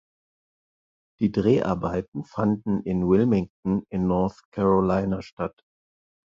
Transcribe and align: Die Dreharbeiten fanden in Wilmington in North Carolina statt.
Die 1.19 1.31
Dreharbeiten 1.31 2.23
fanden 2.23 2.81
in 2.81 3.07
Wilmington 3.07 3.85
in 3.91 4.07
North 4.07 4.41
Carolina 4.51 5.21
statt. 5.21 5.61